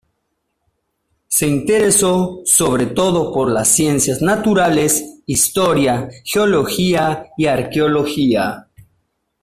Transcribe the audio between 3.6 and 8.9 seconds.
ciencias naturales, historia, geología y arqueología.